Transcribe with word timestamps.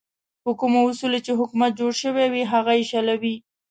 په 0.43 0.51
کومو 0.59 0.79
اصولو 0.89 1.19
چې 1.25 1.31
حکومت 1.39 1.71
جوړ 1.79 1.91
شوی 2.01 2.27
وي 2.33 2.43
هغه 2.53 2.71
یې 2.77 2.83
شلوي. 2.91 3.35